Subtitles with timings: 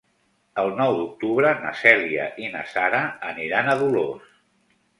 [0.61, 3.05] El nou d'octubre na Cèlia i na Sara
[3.35, 4.35] aniran a Dolors.